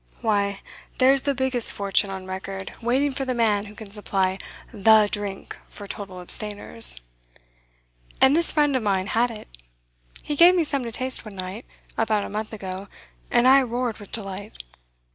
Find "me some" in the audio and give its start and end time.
10.55-10.81